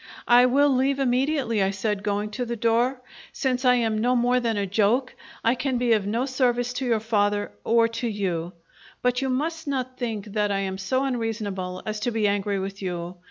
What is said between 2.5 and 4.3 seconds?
door. "Since I am no